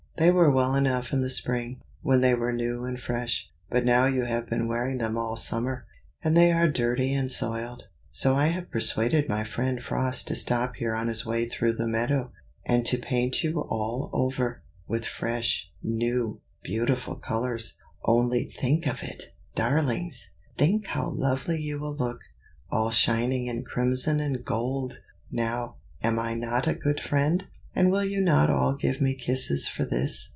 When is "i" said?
8.35-8.47, 26.19-26.35